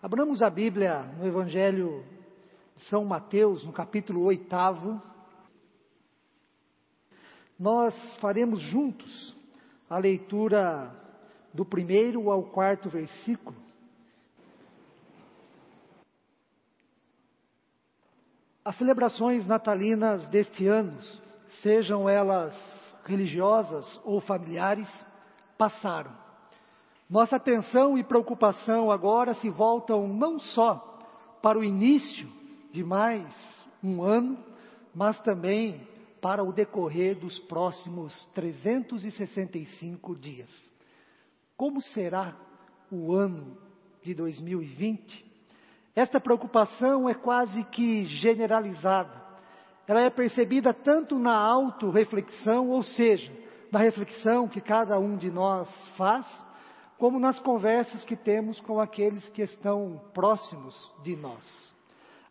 Abramos 0.00 0.42
a 0.44 0.48
Bíblia 0.48 1.02
no 1.18 1.26
Evangelho 1.26 2.04
de 2.76 2.84
São 2.84 3.04
Mateus, 3.04 3.64
no 3.64 3.72
capítulo 3.72 4.22
8. 4.22 4.46
Nós 7.58 7.92
faremos 8.20 8.60
juntos 8.60 9.34
a 9.90 9.98
leitura 9.98 10.94
do 11.52 11.64
primeiro 11.64 12.30
ao 12.30 12.44
quarto 12.44 12.88
versículo. 12.88 13.56
As 18.64 18.76
celebrações 18.76 19.48
natalinas 19.48 20.28
deste 20.28 20.64
ano, 20.68 20.96
sejam 21.60 22.08
elas 22.08 22.54
religiosas 23.04 24.00
ou 24.04 24.20
familiares, 24.20 24.88
passaram. 25.58 26.27
Nossa 27.08 27.36
atenção 27.36 27.96
e 27.96 28.04
preocupação 28.04 28.90
agora 28.90 29.32
se 29.32 29.48
voltam 29.48 30.06
não 30.06 30.38
só 30.38 30.98
para 31.40 31.58
o 31.58 31.64
início 31.64 32.28
de 32.70 32.84
mais 32.84 33.24
um 33.82 34.02
ano, 34.02 34.36
mas 34.94 35.18
também 35.22 35.88
para 36.20 36.44
o 36.44 36.52
decorrer 36.52 37.18
dos 37.18 37.38
próximos 37.38 38.26
365 38.34 40.14
dias. 40.16 40.50
Como 41.56 41.80
será 41.80 42.36
o 42.92 43.14
ano 43.14 43.56
de 44.02 44.12
2020? 44.12 45.24
Esta 45.96 46.20
preocupação 46.20 47.08
é 47.08 47.14
quase 47.14 47.64
que 47.64 48.04
generalizada. 48.04 49.18
Ela 49.86 50.02
é 50.02 50.10
percebida 50.10 50.74
tanto 50.74 51.18
na 51.18 51.34
autorreflexão, 51.34 52.68
ou 52.68 52.82
seja, 52.82 53.32
na 53.72 53.78
reflexão 53.78 54.46
que 54.46 54.60
cada 54.60 54.98
um 54.98 55.16
de 55.16 55.30
nós 55.30 55.68
faz, 55.96 56.26
como 56.98 57.20
nas 57.20 57.38
conversas 57.38 58.04
que 58.04 58.16
temos 58.16 58.60
com 58.60 58.80
aqueles 58.80 59.28
que 59.30 59.42
estão 59.42 60.02
próximos 60.12 60.74
de 61.02 61.16
nós. 61.16 61.74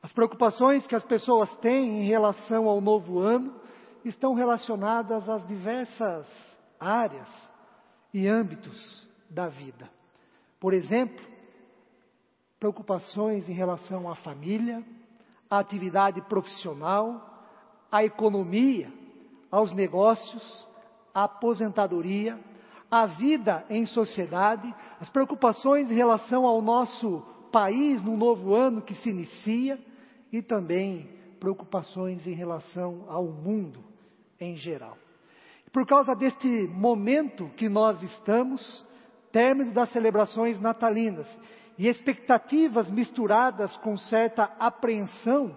As 0.03 0.11
preocupações 0.11 0.85
que 0.85 0.95
as 0.95 1.05
pessoas 1.05 1.55
têm 1.57 2.01
em 2.01 2.05
relação 2.05 2.67
ao 2.67 2.81
novo 2.81 3.19
ano 3.19 3.55
estão 4.03 4.33
relacionadas 4.33 5.27
às 5.27 5.45
diversas 5.47 6.27
áreas 6.79 7.29
e 8.13 8.27
âmbitos 8.27 9.07
da 9.29 9.47
vida. 9.47 9.89
Por 10.59 10.73
exemplo, 10.73 11.25
preocupações 12.59 13.47
em 13.47 13.53
relação 13.53 14.09
à 14.09 14.15
família, 14.15 14.83
à 15.49 15.59
atividade 15.59 16.21
profissional, 16.23 17.45
à 17.91 18.03
economia, 18.03 18.91
aos 19.49 19.73
negócios, 19.73 20.67
à 21.13 21.23
aposentadoria, 21.23 22.37
à 22.89 23.05
vida 23.05 23.65
em 23.69 23.85
sociedade, 23.85 24.73
as 24.99 25.09
preocupações 25.09 25.91
em 25.91 25.95
relação 25.95 26.45
ao 26.45 26.61
nosso 26.61 27.23
país 27.51 28.03
no 28.03 28.15
novo 28.15 28.55
ano 28.55 28.81
que 28.81 28.95
se 28.95 29.09
inicia 29.09 29.79
e 30.31 30.41
também 30.41 31.09
preocupações 31.39 32.25
em 32.25 32.33
relação 32.33 33.05
ao 33.07 33.25
mundo 33.25 33.83
em 34.39 34.55
geral. 34.55 34.97
Por 35.71 35.85
causa 35.85 36.15
deste 36.15 36.47
momento 36.47 37.49
que 37.57 37.69
nós 37.69 38.01
estamos, 38.01 38.85
término 39.31 39.71
das 39.71 39.89
celebrações 39.91 40.59
natalinas 40.59 41.27
e 41.77 41.87
expectativas 41.87 42.89
misturadas 42.89 43.75
com 43.77 43.95
certa 43.97 44.45
apreensão 44.59 45.55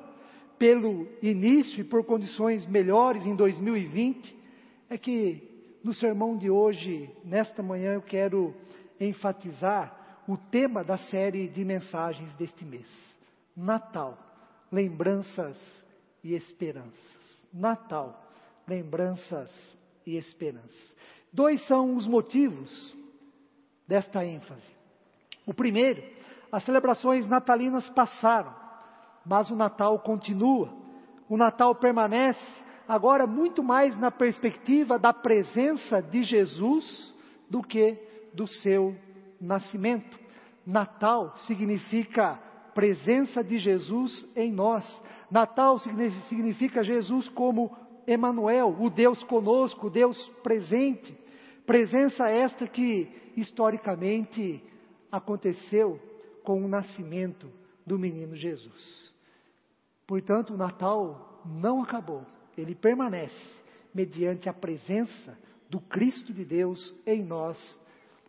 pelo 0.58 1.08
início 1.23 1.81
e 1.81 1.84
por 1.84 2.05
condições 2.05 2.67
melhores 2.67 3.25
em 3.25 3.34
2020, 3.34 4.36
é 4.91 4.98
que 4.98 5.49
no 5.83 5.95
sermão 5.95 6.36
de 6.36 6.50
hoje, 6.50 7.11
nesta 7.25 7.62
manhã, 7.62 7.95
eu 7.95 8.03
quero 8.03 8.55
enfatizar 8.98 10.23
o 10.28 10.36
tema 10.36 10.84
da 10.84 10.97
série 10.97 11.48
de 11.48 11.64
mensagens 11.64 12.33
deste 12.34 12.64
mês: 12.64 12.86
Natal, 13.56 14.17
lembranças 14.70 15.56
e 16.23 16.34
esperanças. 16.34 17.20
Natal, 17.53 18.31
lembranças 18.67 19.51
e 20.07 20.17
esperanças. 20.17 20.96
Dois 21.33 21.64
são 21.67 21.96
os 21.96 22.07
motivos 22.07 22.96
desta 23.86 24.24
ênfase. 24.24 24.70
O 25.46 25.55
primeiro, 25.55 26.02
as 26.52 26.64
celebrações 26.64 27.27
natalinas 27.27 27.89
passaram, 27.90 28.55
mas 29.24 29.51
o 29.51 29.57
Natal 29.57 29.98
continua. 30.01 30.73
O 31.29 31.36
Natal 31.36 31.74
permanece, 31.74 32.64
agora 32.90 33.24
muito 33.24 33.62
mais 33.62 33.96
na 33.96 34.11
perspectiva 34.11 34.98
da 34.98 35.12
presença 35.12 36.02
de 36.02 36.24
Jesus 36.24 37.14
do 37.48 37.62
que 37.62 37.96
do 38.34 38.48
seu 38.48 38.96
nascimento. 39.40 40.18
Natal 40.67 41.36
significa 41.46 42.34
presença 42.74 43.45
de 43.45 43.58
Jesus 43.58 44.28
em 44.34 44.51
nós. 44.51 44.84
Natal 45.30 45.78
significa 45.78 46.83
Jesus 46.83 47.28
como 47.28 47.77
Emanuel, 48.08 48.74
o 48.80 48.90
Deus 48.90 49.22
conosco, 49.22 49.86
o 49.86 49.90
Deus 49.90 50.28
presente. 50.42 51.17
Presença 51.64 52.28
esta 52.28 52.67
que 52.67 53.08
historicamente 53.36 54.61
aconteceu 55.12 56.01
com 56.42 56.64
o 56.64 56.67
nascimento 56.67 57.48
do 57.86 57.96
menino 57.96 58.34
Jesus. 58.34 59.14
Portanto, 60.08 60.55
o 60.55 60.57
Natal 60.57 61.40
não 61.46 61.84
acabou, 61.84 62.27
ele 62.60 62.74
permanece 62.74 63.60
mediante 63.94 64.48
a 64.48 64.52
presença 64.52 65.36
do 65.68 65.80
Cristo 65.80 66.32
de 66.32 66.44
Deus 66.44 66.94
em 67.06 67.24
nós, 67.24 67.58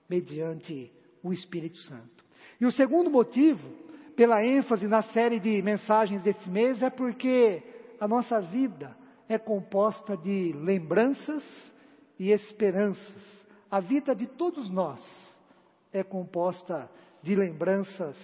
mediante 0.10 0.92
o 1.24 1.32
Espírito 1.32 1.78
Santo. 1.80 2.24
E 2.60 2.66
o 2.66 2.72
segundo 2.72 3.10
motivo, 3.10 3.68
pela 4.16 4.46
ênfase 4.46 4.88
na 4.88 5.02
série 5.02 5.40
de 5.40 5.62
mensagens 5.62 6.24
deste 6.24 6.50
mês, 6.50 6.82
é 6.82 6.90
porque 6.90 7.64
a 8.00 8.08
nossa 8.08 8.40
vida 8.40 8.96
é 9.28 9.38
composta 9.38 10.18
de 10.18 10.54
lembranças 10.54 11.44
e 12.20 12.32
esperanças. 12.32 13.46
A 13.70 13.80
vida 13.80 14.14
de 14.14 14.28
todos 14.28 14.70
nós 14.70 15.02
é 15.94 16.04
composta 16.04 16.90
de 17.24 17.36
lembranças 17.36 18.18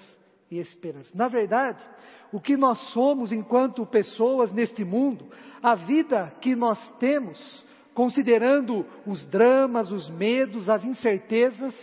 e 0.50 0.60
esperanças. 0.60 1.14
Na 1.14 1.28
verdade, 1.28 1.84
o 2.32 2.40
que 2.40 2.58
nós 2.58 2.80
somos 2.92 3.32
enquanto 3.32 3.86
pessoas 3.86 4.52
neste 4.52 4.84
mundo, 4.84 5.28
a 5.62 5.76
vida 5.76 6.34
que 6.42 6.56
nós 6.56 6.92
temos, 6.94 7.66
considerando 7.94 8.86
os 9.06 9.26
dramas, 9.26 9.92
os 9.92 10.10
medos, 10.10 10.70
as 10.70 10.84
incertezas, 10.86 11.76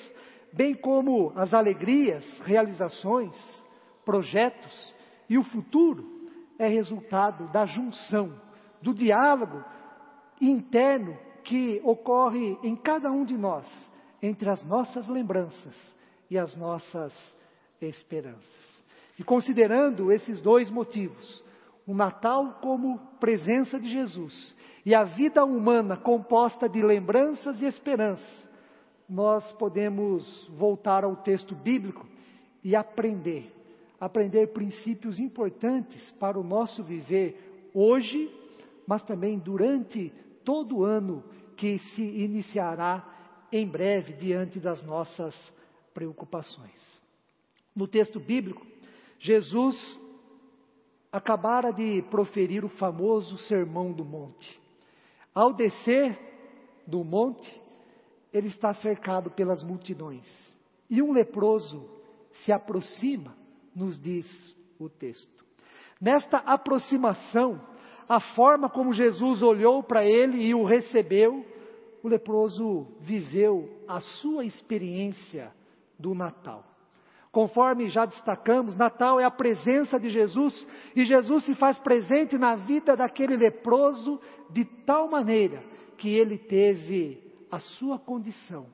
bem 0.53 0.74
como 0.74 1.32
as 1.36 1.53
alegrias, 1.53 2.24
realizações, 2.41 3.36
projetos 4.04 4.94
e 5.28 5.36
o 5.36 5.42
futuro, 5.42 6.04
é 6.58 6.69
resultado 6.69 7.50
da 7.50 7.66
junção 7.66 8.41
do 8.80 8.94
diálogo 8.94 9.64
interno 10.41 11.16
que 11.42 11.80
ocorre 11.84 12.56
em 12.62 12.76
cada 12.76 13.10
um 13.10 13.24
de 13.24 13.36
nós, 13.36 13.66
entre 14.22 14.48
as 14.48 14.62
nossas 14.62 15.08
lembranças 15.08 15.97
e 16.30 16.38
as 16.38 16.56
nossas 16.56 17.12
esperanças. 17.87 18.83
E 19.19 19.25
considerando 19.25 20.11
esses 20.11 20.43
dois 20.43 20.71
motivos, 20.71 21.43
o 21.87 21.95
Natal 21.95 22.59
como 22.61 22.99
presença 23.21 23.78
de 23.78 23.91
Jesus 23.91 24.56
e 24.84 24.95
a 24.95 25.05
vida 25.05 25.45
humana 25.45 25.97
composta 25.97 26.69
de 26.69 26.83
lembranças 26.83 27.61
e 27.62 27.67
esperanças, 27.67 28.49
nós 29.09 29.53
podemos 29.53 30.49
voltar 30.56 31.05
ao 31.05 31.17
texto 31.17 31.55
bíblico 31.55 32.06
e 32.62 32.75
aprender, 32.75 33.53
aprender 34.01 34.49
princípios 34.49 35.19
importantes 35.19 36.11
para 36.12 36.39
o 36.39 36.43
nosso 36.43 36.83
viver 36.83 37.71
hoje 37.75 38.31
mas 38.87 39.03
também 39.03 39.39
durante 39.39 40.12
todo 40.45 40.78
o 40.78 40.84
ano 40.84 41.25
que 41.56 41.78
se 41.78 42.03
iniciará 42.03 43.47
em 43.51 43.66
breve 43.66 44.15
diante 44.15 44.59
das 44.59 44.83
nossas 44.84 45.34
preocupações. 45.93 47.03
No 47.74 47.86
texto 47.86 48.20
bíblico, 48.20 48.64
Jesus 49.18 50.00
acabara 51.10 51.72
de 51.72 52.03
proferir 52.10 52.65
o 52.65 52.68
famoso 52.68 53.38
Sermão 53.38 53.92
do 53.92 54.04
Monte. 54.04 54.60
Ao 55.34 55.53
descer 55.53 56.18
do 56.86 57.03
monte, 57.03 57.60
ele 58.32 58.48
está 58.48 58.74
cercado 58.74 59.30
pelas 59.30 59.62
multidões. 59.62 60.26
E 60.88 61.03
um 61.03 61.12
leproso 61.12 61.88
se 62.30 62.53
aproxima, 62.53 63.36
nos 63.74 63.98
diz 64.00 64.27
o 64.78 64.88
texto. 64.88 65.44
Nesta 66.00 66.38
aproximação, 66.38 67.60
a 68.09 68.20
forma 68.20 68.68
como 68.68 68.92
Jesus 68.92 69.42
olhou 69.42 69.82
para 69.82 70.04
ele 70.04 70.44
e 70.44 70.54
o 70.54 70.65
recebeu, 70.65 71.44
o 72.03 72.09
leproso 72.09 72.86
viveu 73.00 73.70
a 73.88 74.00
sua 74.00 74.44
experiência 74.44 75.53
do 75.98 76.15
Natal. 76.15 76.73
Conforme 77.34 77.89
já 77.89 78.07
destacamos, 78.07 78.77
Natal 78.77 79.19
é 79.19 79.25
a 79.25 79.31
presença 79.31 79.98
de 79.98 80.09
Jesus 80.09 80.69
e 80.95 81.04
Jesus 81.04 81.42
se 81.42 81.53
faz 81.57 81.77
presente 81.81 82.39
na 82.39 82.54
vida 82.54 82.97
daquele 82.97 83.36
leproso 83.36 84.21
de 84.51 84.65
tal 84.65 85.10
maneira 85.10 85.60
que 85.98 86.09
ele 86.15 86.39
teve 86.39 87.21
a 87.51 87.59
sua 87.59 87.98
condição, 87.98 88.66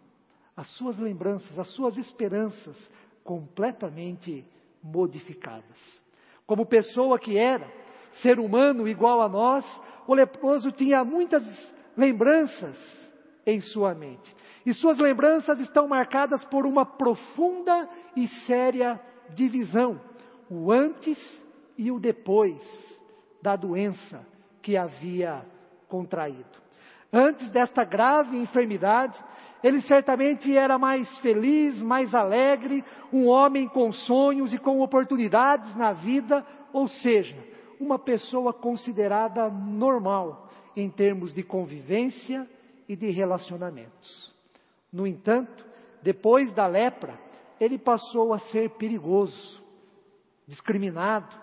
as 0.54 0.68
suas 0.76 0.98
lembranças, 0.98 1.58
as 1.58 1.68
suas 1.68 1.96
esperanças 1.96 2.76
completamente 3.24 4.44
modificadas. 4.82 6.02
Como 6.46 6.66
pessoa 6.66 7.18
que 7.18 7.38
era, 7.38 7.66
ser 8.20 8.38
humano 8.38 8.86
igual 8.86 9.22
a 9.22 9.28
nós, 9.28 9.64
o 10.06 10.12
leproso 10.12 10.70
tinha 10.70 11.02
muitas 11.02 11.42
lembranças 11.96 12.78
em 13.46 13.58
sua 13.62 13.94
mente. 13.94 14.36
E 14.64 14.74
suas 14.74 14.98
lembranças 14.98 15.58
estão 15.58 15.88
marcadas 15.88 16.44
por 16.44 16.66
uma 16.66 16.84
profunda 16.84 17.88
e 18.14 18.26
séria 18.46 19.00
divisão, 19.34 20.00
o 20.50 20.70
antes 20.70 21.18
e 21.78 21.90
o 21.90 21.98
depois 21.98 22.60
da 23.40 23.56
doença 23.56 24.26
que 24.60 24.76
havia 24.76 25.42
contraído. 25.88 26.60
Antes 27.12 27.50
desta 27.50 27.84
grave 27.84 28.36
enfermidade, 28.36 29.18
ele 29.62 29.80
certamente 29.82 30.56
era 30.56 30.78
mais 30.78 31.18
feliz, 31.18 31.80
mais 31.80 32.14
alegre, 32.14 32.84
um 33.12 33.26
homem 33.26 33.68
com 33.68 33.90
sonhos 33.92 34.52
e 34.52 34.58
com 34.58 34.80
oportunidades 34.80 35.74
na 35.74 35.92
vida, 35.92 36.46
ou 36.72 36.86
seja, 36.86 37.36
uma 37.80 37.98
pessoa 37.98 38.52
considerada 38.52 39.48
normal 39.50 40.48
em 40.76 40.88
termos 40.88 41.32
de 41.32 41.42
convivência 41.42 42.48
e 42.88 42.94
de 42.94 43.10
relacionamentos. 43.10 44.32
No 44.92 45.06
entanto, 45.06 45.64
depois 46.02 46.52
da 46.52 46.66
lepra, 46.66 47.18
ele 47.60 47.78
passou 47.78 48.32
a 48.32 48.38
ser 48.38 48.70
perigoso, 48.70 49.62
discriminado, 50.46 51.34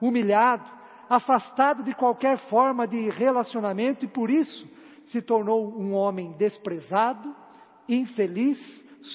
humilhado, 0.00 0.70
afastado 1.08 1.82
de 1.82 1.94
qualquer 1.94 2.38
forma 2.48 2.86
de 2.86 3.10
relacionamento 3.10 4.04
e 4.04 4.08
por 4.08 4.30
isso 4.30 4.68
se 5.06 5.20
tornou 5.20 5.78
um 5.78 5.92
homem 5.92 6.32
desprezado, 6.32 7.34
infeliz, 7.88 8.58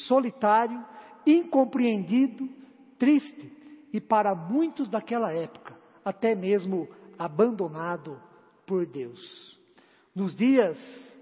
solitário, 0.07 0.85
incompreendido, 1.25 2.47
triste 2.97 3.51
e 3.91 3.99
para 3.99 4.35
muitos 4.35 4.89
daquela 4.89 5.33
época, 5.33 5.75
até 6.05 6.35
mesmo 6.35 6.87
abandonado 7.17 8.21
por 8.65 8.85
Deus. 8.85 9.59
Nos 10.13 10.35
dias 10.35 10.77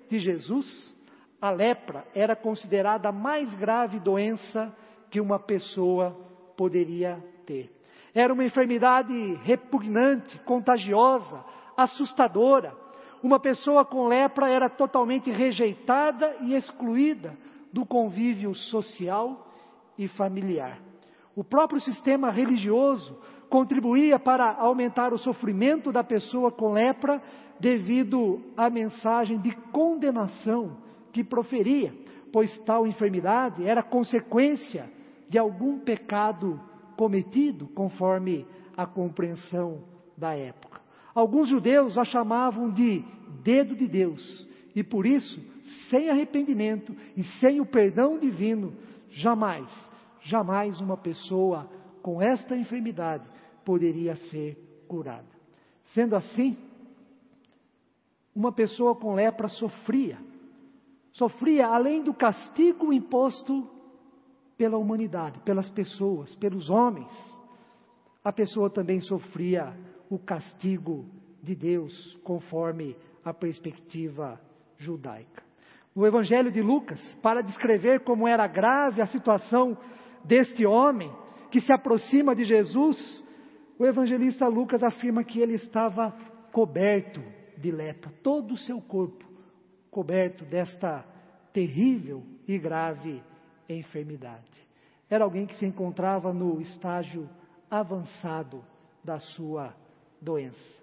de 0.09 0.19
Jesus, 0.19 0.95
a 1.41 1.51
lepra 1.51 2.05
era 2.15 2.35
considerada 2.35 3.09
a 3.09 3.11
mais 3.11 3.53
grave 3.55 3.99
doença 3.99 4.75
que 5.09 5.21
uma 5.21 5.39
pessoa 5.39 6.17
poderia 6.57 7.23
ter. 7.45 7.71
Era 8.13 8.33
uma 8.33 8.43
enfermidade 8.43 9.13
repugnante, 9.43 10.39
contagiosa, 10.39 11.43
assustadora. 11.75 12.75
Uma 13.21 13.39
pessoa 13.39 13.85
com 13.85 14.07
lepra 14.07 14.49
era 14.49 14.69
totalmente 14.69 15.29
rejeitada 15.29 16.37
e 16.41 16.55
excluída 16.55 17.37
do 17.71 17.85
convívio 17.85 18.53
social 18.55 19.47
e 19.97 20.07
familiar. 20.07 20.79
O 21.35 21.43
próprio 21.43 21.79
sistema 21.79 22.31
religioso 22.31 23.15
contribuía 23.49 24.17
para 24.17 24.55
aumentar 24.55 25.13
o 25.13 25.17
sofrimento 25.19 25.91
da 25.91 26.03
pessoa 26.03 26.51
com 26.51 26.71
lepra 26.71 27.21
devido 27.59 28.41
à 28.57 28.69
mensagem 28.69 29.39
de 29.39 29.51
condenação 29.71 30.86
que 31.17 31.23
proferia, 31.23 31.91
pois 32.31 32.55
tal 32.59 32.85
enfermidade 32.85 33.65
era 33.65 33.81
consequência 33.81 34.87
de 35.27 35.39
algum 35.39 35.79
pecado 35.79 36.61
cometido, 36.95 37.67
conforme 37.69 38.45
a 38.75 38.85
compreensão 38.85 39.83
da 40.15 40.35
época. 40.35 40.79
Alguns 41.15 41.49
judeus 41.49 41.97
a 41.97 42.03
chamavam 42.03 42.71
de 42.71 43.03
dedo 43.43 43.75
de 43.75 43.87
Deus, 43.87 44.47
e 44.75 44.83
por 44.83 45.07
isso, 45.07 45.41
sem 45.89 46.11
arrependimento 46.11 46.95
e 47.15 47.23
sem 47.39 47.59
o 47.59 47.65
perdão 47.65 48.19
divino, 48.19 48.75
jamais, 49.09 49.67
jamais 50.21 50.79
uma 50.79 50.97
pessoa 50.97 51.67
com 52.03 52.21
esta 52.21 52.55
enfermidade 52.55 53.27
poderia 53.65 54.15
ser 54.29 54.55
curada. 54.87 55.35
Sendo 55.85 56.15
assim, 56.15 56.55
uma 58.35 58.51
pessoa 58.51 58.95
com 58.95 59.15
lepra 59.15 59.47
sofria, 59.47 60.26
sofria 61.17 61.67
além 61.67 62.03
do 62.03 62.13
castigo 62.13 62.93
imposto 62.93 63.67
pela 64.55 64.77
humanidade, 64.77 65.39
pelas 65.39 65.69
pessoas, 65.71 66.35
pelos 66.35 66.69
homens, 66.69 67.11
a 68.23 68.31
pessoa 68.31 68.69
também 68.69 69.01
sofria 69.01 69.75
o 70.09 70.19
castigo 70.19 71.05
de 71.41 71.55
Deus, 71.55 72.15
conforme 72.23 72.95
a 73.23 73.33
perspectiva 73.33 74.39
judaica. 74.77 75.43
No 75.95 76.05
Evangelho 76.05 76.51
de 76.51 76.61
Lucas, 76.61 77.01
para 77.21 77.41
descrever 77.41 78.01
como 78.03 78.27
era 78.27 78.45
grave 78.45 79.01
a 79.01 79.07
situação 79.07 79.75
deste 80.23 80.65
homem 80.65 81.11
que 81.49 81.61
se 81.61 81.73
aproxima 81.73 82.35
de 82.35 82.43
Jesus, 82.43 83.23
o 83.79 83.85
evangelista 83.85 84.47
Lucas 84.47 84.83
afirma 84.83 85.23
que 85.23 85.39
ele 85.39 85.53
estava 85.53 86.11
coberto 86.51 87.21
de 87.57 87.71
lepra, 87.71 88.11
todo 88.21 88.53
o 88.53 88.57
seu 88.57 88.81
corpo 88.81 89.26
coberto 89.89 90.45
desta 90.45 91.05
terrível 91.53 92.23
e 92.47 92.57
grave 92.57 93.23
enfermidade. 93.67 94.67
Era 95.09 95.23
alguém 95.23 95.45
que 95.45 95.55
se 95.55 95.65
encontrava 95.65 96.33
no 96.33 96.61
estágio 96.61 97.29
avançado 97.69 98.63
da 99.03 99.19
sua 99.19 99.73
doença. 100.21 100.77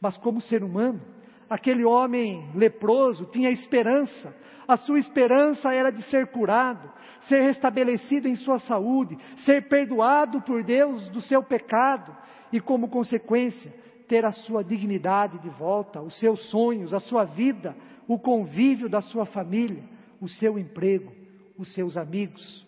Mas, 0.00 0.16
como 0.18 0.40
ser 0.40 0.62
humano, 0.62 1.00
aquele 1.48 1.84
homem 1.84 2.50
leproso 2.54 3.24
tinha 3.26 3.50
esperança. 3.50 4.34
A 4.66 4.76
sua 4.76 4.98
esperança 4.98 5.72
era 5.72 5.90
de 5.90 6.02
ser 6.10 6.28
curado, 6.28 6.92
ser 7.22 7.40
restabelecido 7.40 8.28
em 8.28 8.36
sua 8.36 8.58
saúde, 8.58 9.16
ser 9.44 9.68
perdoado 9.68 10.40
por 10.42 10.62
Deus 10.62 11.08
do 11.08 11.20
seu 11.20 11.42
pecado 11.42 12.14
e, 12.52 12.60
como 12.60 12.88
consequência, 12.88 13.72
ter 14.06 14.24
a 14.24 14.30
sua 14.30 14.64
dignidade 14.64 15.38
de 15.38 15.48
volta, 15.50 16.00
os 16.00 16.18
seus 16.18 16.40
sonhos, 16.50 16.94
a 16.94 17.00
sua 17.00 17.24
vida, 17.24 17.76
o 18.08 18.18
convívio 18.18 18.88
da 18.88 19.02
sua 19.02 19.26
família, 19.26 19.84
o 20.18 20.26
seu 20.26 20.58
emprego, 20.58 21.12
os 21.58 21.72
seus 21.74 21.94
amigos. 21.94 22.66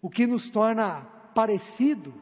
O 0.00 0.08
que 0.08 0.26
nos 0.26 0.48
torna 0.50 1.02
parecido, 1.34 2.12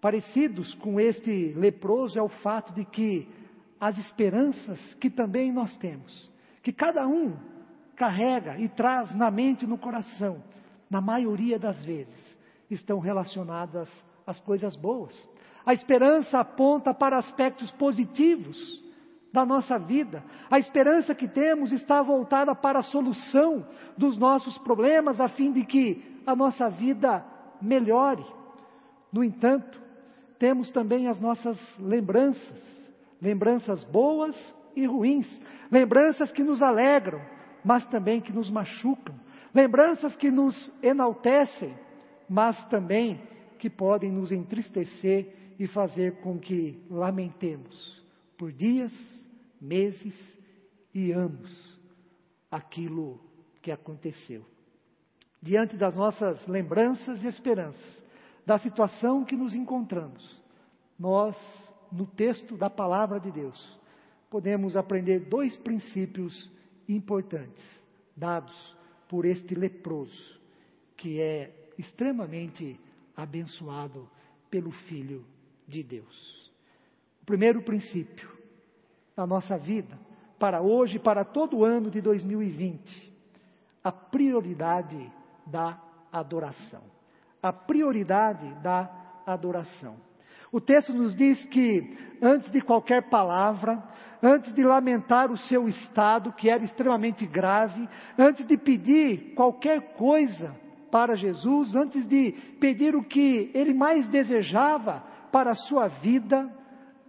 parecidos 0.00 0.74
com 0.76 0.98
este 0.98 1.52
leproso 1.54 2.18
é 2.18 2.22
o 2.22 2.30
fato 2.30 2.72
de 2.72 2.84
que 2.86 3.28
as 3.78 3.98
esperanças 3.98 4.94
que 4.94 5.10
também 5.10 5.52
nós 5.52 5.76
temos, 5.76 6.32
que 6.62 6.72
cada 6.72 7.06
um 7.06 7.36
carrega 7.94 8.58
e 8.58 8.68
traz 8.70 9.14
na 9.14 9.30
mente 9.30 9.64
e 9.64 9.68
no 9.68 9.76
coração, 9.76 10.42
na 10.88 11.02
maioria 11.02 11.58
das 11.58 11.84
vezes, 11.84 12.38
estão 12.70 12.98
relacionadas 12.98 13.90
às 14.26 14.40
coisas 14.40 14.74
boas. 14.76 15.28
A 15.64 15.74
esperança 15.74 16.38
aponta 16.38 16.94
para 16.94 17.18
aspectos 17.18 17.70
positivos 17.72 18.85
da 19.36 19.44
nossa 19.44 19.78
vida. 19.78 20.24
A 20.50 20.58
esperança 20.58 21.14
que 21.14 21.28
temos 21.28 21.70
está 21.70 22.00
voltada 22.00 22.54
para 22.54 22.78
a 22.78 22.82
solução 22.82 23.66
dos 23.94 24.16
nossos 24.16 24.56
problemas, 24.56 25.20
a 25.20 25.28
fim 25.28 25.52
de 25.52 25.62
que 25.62 26.22
a 26.26 26.34
nossa 26.34 26.70
vida 26.70 27.22
melhore. 27.60 28.24
No 29.12 29.22
entanto, 29.22 29.78
temos 30.38 30.70
também 30.70 31.06
as 31.06 31.20
nossas 31.20 31.58
lembranças, 31.78 32.88
lembranças 33.20 33.84
boas 33.84 34.34
e 34.74 34.86
ruins, 34.86 35.28
lembranças 35.70 36.32
que 36.32 36.42
nos 36.42 36.62
alegram, 36.62 37.20
mas 37.62 37.86
também 37.88 38.22
que 38.22 38.32
nos 38.32 38.50
machucam, 38.50 39.14
lembranças 39.54 40.16
que 40.16 40.30
nos 40.30 40.72
enaltecem, 40.82 41.76
mas 42.26 42.64
também 42.68 43.20
que 43.58 43.68
podem 43.68 44.10
nos 44.10 44.32
entristecer 44.32 45.54
e 45.58 45.66
fazer 45.66 46.22
com 46.22 46.38
que 46.38 46.82
lamentemos 46.88 48.02
por 48.38 48.52
dias, 48.52 48.92
meses 49.60 50.14
e 50.94 51.12
anos 51.12 51.78
aquilo 52.50 53.20
que 53.62 53.70
aconteceu. 53.70 54.44
Diante 55.42 55.76
das 55.76 55.94
nossas 55.96 56.46
lembranças 56.46 57.22
e 57.22 57.26
esperanças, 57.26 58.04
da 58.44 58.58
situação 58.58 59.24
que 59.24 59.36
nos 59.36 59.54
encontramos, 59.54 60.40
nós, 60.98 61.36
no 61.90 62.06
texto 62.06 62.56
da 62.56 62.70
palavra 62.70 63.18
de 63.20 63.30
Deus, 63.30 63.78
podemos 64.30 64.76
aprender 64.76 65.20
dois 65.28 65.56
princípios 65.58 66.50
importantes 66.88 67.64
dados 68.16 68.76
por 69.08 69.24
este 69.24 69.54
leproso, 69.54 70.40
que 70.96 71.20
é 71.20 71.70
extremamente 71.78 72.80
abençoado 73.16 74.08
pelo 74.50 74.70
Filho 74.70 75.24
de 75.66 75.82
Deus. 75.82 76.52
O 77.22 77.26
primeiro 77.26 77.62
princípio 77.62 78.35
na 79.16 79.26
nossa 79.26 79.56
vida, 79.56 79.98
para 80.38 80.60
hoje 80.60 80.96
e 80.96 81.00
para 81.00 81.24
todo 81.24 81.58
o 81.58 81.64
ano 81.64 81.90
de 81.90 82.00
2020, 82.00 83.12
a 83.82 83.90
prioridade 83.90 85.10
da 85.46 85.80
adoração. 86.12 86.82
A 87.42 87.52
prioridade 87.52 88.52
da 88.62 88.90
adoração. 89.24 89.96
O 90.52 90.60
texto 90.60 90.92
nos 90.92 91.14
diz 91.14 91.44
que 91.46 91.96
antes 92.20 92.50
de 92.50 92.60
qualquer 92.60 93.08
palavra, 93.08 93.82
antes 94.22 94.52
de 94.54 94.62
lamentar 94.62 95.30
o 95.30 95.36
seu 95.36 95.68
estado, 95.68 96.32
que 96.32 96.48
era 96.48 96.64
extremamente 96.64 97.26
grave, 97.26 97.88
antes 98.18 98.46
de 98.46 98.56
pedir 98.56 99.34
qualquer 99.34 99.94
coisa 99.94 100.54
para 100.90 101.16
Jesus, 101.16 101.74
antes 101.74 102.06
de 102.06 102.32
pedir 102.60 102.94
o 102.94 103.04
que 103.04 103.50
ele 103.54 103.74
mais 103.74 104.08
desejava 104.08 105.02
para 105.32 105.50
a 105.50 105.56
sua 105.56 105.88
vida, 105.88 106.50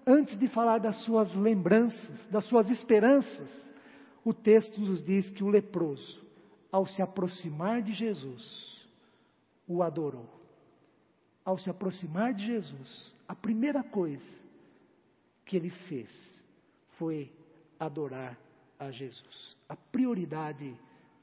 antes 0.07 0.39
de 0.39 0.47
falar 0.47 0.77
das 0.79 0.95
suas 1.03 1.35
lembranças, 1.35 2.27
das 2.27 2.45
suas 2.45 2.71
esperanças, 2.71 3.51
o 4.23 4.33
texto 4.33 4.79
nos 4.79 5.03
diz 5.03 5.29
que 5.29 5.43
o 5.43 5.49
leproso, 5.49 6.25
ao 6.71 6.87
se 6.87 7.01
aproximar 7.01 7.81
de 7.81 7.91
Jesus, 7.91 8.87
o 9.67 9.83
adorou. 9.83 10.29
Ao 11.43 11.57
se 11.57 11.69
aproximar 11.69 12.33
de 12.33 12.45
Jesus, 12.45 13.15
a 13.27 13.35
primeira 13.35 13.83
coisa 13.83 14.25
que 15.45 15.57
ele 15.57 15.69
fez 15.69 16.09
foi 16.97 17.31
adorar 17.79 18.37
a 18.79 18.91
Jesus. 18.91 19.57
A 19.67 19.75
prioridade 19.75 20.73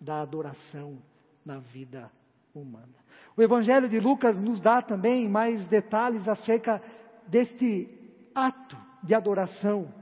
da 0.00 0.20
adoração 0.20 0.98
na 1.44 1.58
vida 1.58 2.10
humana. 2.54 2.94
O 3.36 3.42
Evangelho 3.42 3.88
de 3.88 3.98
Lucas 3.98 4.40
nos 4.40 4.60
dá 4.60 4.80
também 4.80 5.28
mais 5.28 5.66
detalhes 5.66 6.26
acerca 6.28 6.82
deste 7.26 8.03
ato 8.34 8.76
de 9.02 9.14
adoração 9.14 9.92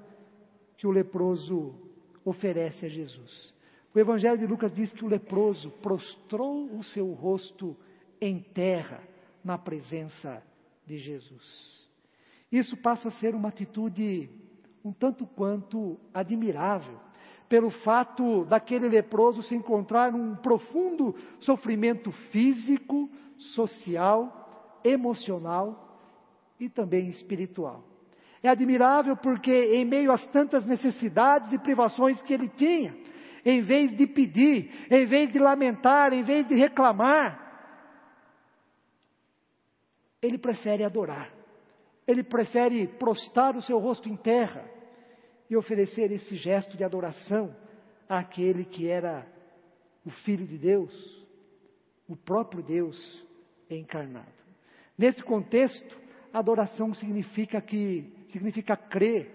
que 0.77 0.87
o 0.87 0.91
leproso 0.91 1.75
oferece 2.25 2.87
a 2.87 2.89
Jesus. 2.89 3.53
O 3.95 3.99
Evangelho 3.99 4.39
de 4.39 4.47
Lucas 4.47 4.75
diz 4.75 4.93
que 4.93 5.05
o 5.05 5.09
leproso 5.09 5.71
prostrou 5.83 6.77
o 6.77 6.83
seu 6.83 7.13
rosto 7.13 7.77
em 8.21 8.41
terra 8.41 9.03
na 9.45 9.59
presença 9.59 10.43
de 10.87 10.99
Jesus. 10.99 11.87
Isso 12.51 12.77
passa 12.77 13.09
a 13.09 13.13
ser 13.13 13.35
uma 13.35 13.49
atitude 13.49 14.31
um 14.85 14.93
tanto 14.93 15.27
quanto 15.27 15.99
admirável, 16.13 16.99
pelo 17.49 17.71
fato 17.71 18.45
daquele 18.47 18.89
leproso 18.89 19.43
se 19.43 19.55
encontrar 19.55 20.11
num 20.11 20.35
profundo 20.37 21.15
sofrimento 21.39 22.11
físico, 22.11 23.11
social, 23.39 24.81
emocional 24.83 25.99
e 26.59 26.69
também 26.69 27.09
espiritual. 27.09 27.92
É 28.43 28.49
admirável 28.49 29.17
porque, 29.17 29.53
em 29.75 29.85
meio 29.85 30.11
às 30.11 30.27
tantas 30.29 30.67
necessidades 30.67 31.53
e 31.53 31.59
privações 31.59 32.21
que 32.23 32.35
ele 32.35 32.49
tinha, 32.49 32.95
em 33.45 33.61
vez 33.63 33.97
de 33.97 34.07
pedir, 34.07 34.89
em 34.91 35.07
vez 35.07 35.31
de 35.31 35.39
lamentar, 35.39 36.13
em 36.13 36.23
vez 36.23 36.47
de 36.47 36.55
reclamar, 36.55 37.41
ele 40.21 40.39
prefere 40.39 40.85
adorar. 40.85 41.33
Ele 42.07 42.25
prefere 42.25 42.87
prostrar 42.87 43.57
o 43.57 43.63
seu 43.63 43.79
rosto 43.79 44.09
em 44.09 44.17
terra 44.17 44.69
e 45.49 45.57
oferecer 45.57 46.11
esse 46.11 46.37
gesto 46.37 46.77
de 46.77 46.83
adoração 46.83 47.55
àquele 48.09 48.65
que 48.65 48.89
era 48.89 49.27
o 50.05 50.11
Filho 50.11 50.47
de 50.47 50.59
Deus, 50.59 50.93
o 52.09 52.17
próprio 52.17 52.63
Deus 52.63 53.27
encarnado. 53.71 54.33
Nesse 54.99 55.23
contexto, 55.23 55.97
adoração 56.33 56.93
significa 56.95 57.61
que 57.61 58.12
significa 58.33 58.77
crer 58.77 59.31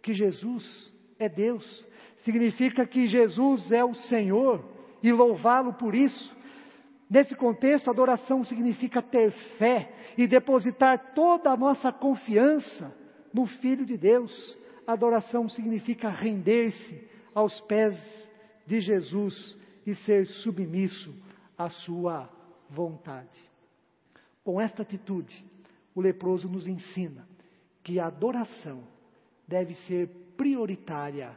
que 0.00 0.14
Jesus 0.14 0.92
é 1.18 1.28
Deus, 1.28 1.86
significa 2.18 2.86
que 2.86 3.06
Jesus 3.06 3.70
é 3.70 3.84
o 3.84 3.94
Senhor 3.94 4.64
e 5.02 5.12
louvá-lo 5.12 5.74
por 5.74 5.94
isso. 5.94 6.34
Nesse 7.10 7.34
contexto, 7.34 7.90
adoração 7.90 8.42
significa 8.44 9.02
ter 9.02 9.32
fé 9.58 9.92
e 10.16 10.26
depositar 10.26 11.12
toda 11.14 11.50
a 11.50 11.56
nossa 11.56 11.92
confiança 11.92 12.94
no 13.34 13.46
Filho 13.46 13.84
de 13.84 13.98
Deus. 13.98 14.58
Adoração 14.86 15.48
significa 15.48 16.08
render-se 16.08 17.06
aos 17.34 17.60
pés 17.62 17.94
de 18.66 18.80
Jesus 18.80 19.58
e 19.86 19.94
ser 19.94 20.26
submisso 20.26 21.14
à 21.58 21.68
sua 21.68 22.30
vontade. 22.70 23.38
Com 24.42 24.60
esta 24.60 24.82
atitude, 24.82 25.44
o 25.94 26.00
leproso 26.00 26.48
nos 26.48 26.66
ensina 26.66 27.26
que 27.82 27.98
a 27.98 28.06
adoração 28.06 28.82
deve 29.46 29.74
ser 29.86 30.08
prioritária 30.36 31.32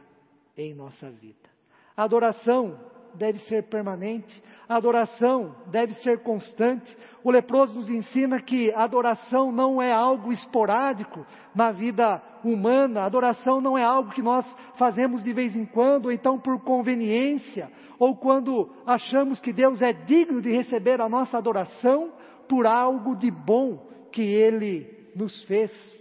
em 0.56 0.74
nossa 0.74 1.10
vida. 1.10 1.48
A 1.96 2.04
adoração 2.04 2.78
deve 3.14 3.38
ser 3.40 3.64
permanente, 3.64 4.42
a 4.68 4.76
adoração 4.76 5.54
deve 5.68 5.94
ser 5.94 6.22
constante. 6.22 6.96
O 7.24 7.30
leproso 7.30 7.74
nos 7.74 7.88
ensina 7.88 8.40
que 8.40 8.70
a 8.72 8.84
adoração 8.84 9.50
não 9.50 9.80
é 9.80 9.92
algo 9.92 10.32
esporádico 10.32 11.26
na 11.54 11.72
vida 11.72 12.22
humana, 12.44 13.02
a 13.02 13.06
adoração 13.06 13.60
não 13.60 13.76
é 13.76 13.82
algo 13.82 14.10
que 14.10 14.22
nós 14.22 14.46
fazemos 14.76 15.22
de 15.22 15.32
vez 15.32 15.56
em 15.56 15.64
quando, 15.64 16.06
ou 16.06 16.12
então 16.12 16.38
por 16.38 16.60
conveniência, 16.62 17.70
ou 17.98 18.16
quando 18.16 18.70
achamos 18.86 19.40
que 19.40 19.52
Deus 19.52 19.80
é 19.80 19.92
digno 19.92 20.42
de 20.42 20.50
receber 20.50 21.00
a 21.00 21.08
nossa 21.08 21.38
adoração 21.38 22.12
por 22.48 22.66
algo 22.66 23.16
de 23.16 23.30
bom 23.30 23.86
que 24.12 24.22
Ele 24.22 25.10
nos 25.14 25.42
fez. 25.44 25.95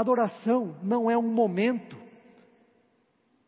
Adoração 0.00 0.76
não 0.80 1.10
é 1.10 1.18
um 1.18 1.28
momento, 1.28 1.96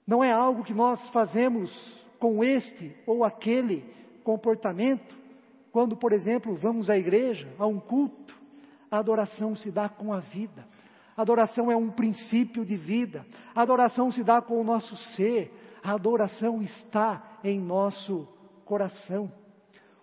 não 0.04 0.24
é 0.24 0.32
algo 0.32 0.64
que 0.64 0.74
nós 0.74 1.08
fazemos 1.10 1.70
com 2.18 2.42
este 2.42 2.92
ou 3.06 3.22
aquele 3.24 3.84
comportamento. 4.24 5.16
Quando, 5.70 5.96
por 5.96 6.12
exemplo, 6.12 6.56
vamos 6.56 6.90
à 6.90 6.98
igreja, 6.98 7.48
a 7.56 7.66
um 7.68 7.78
culto, 7.78 8.34
a 8.90 8.98
adoração 8.98 9.54
se 9.54 9.70
dá 9.70 9.88
com 9.88 10.12
a 10.12 10.18
vida. 10.18 10.66
A 11.16 11.22
adoração 11.22 11.70
é 11.70 11.76
um 11.76 11.88
princípio 11.88 12.64
de 12.64 12.76
vida. 12.76 13.24
A 13.54 13.62
adoração 13.62 14.10
se 14.10 14.24
dá 14.24 14.42
com 14.42 14.60
o 14.60 14.64
nosso 14.64 14.96
ser. 15.14 15.52
A 15.84 15.92
adoração 15.92 16.60
está 16.62 17.38
em 17.44 17.60
nosso 17.60 18.26
coração. 18.64 19.30